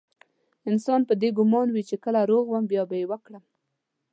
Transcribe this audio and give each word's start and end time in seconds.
انسان 0.69 1.01
په 1.09 1.13
دې 1.21 1.29
ګمان 1.37 1.67
وي 1.71 1.83
چې 1.89 1.95
کله 2.03 2.21
روغ 2.31 2.45
وم 2.49 2.63
بيا 2.71 2.83
به 2.89 2.95
يې 2.99 3.05
وکړم. 3.11 3.43